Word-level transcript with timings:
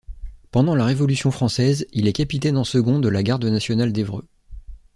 Pendant 0.49 0.73
la 0.73 0.85
Révolution 0.85 1.29
française, 1.29 1.85
il 1.93 2.07
est 2.07 2.11
capitaine 2.13 2.57
en 2.57 2.63
second 2.63 2.97
de 2.99 3.07
la 3.07 3.21
Garde 3.21 3.45
nationale 3.45 3.93
d'Évreux. 3.93 4.25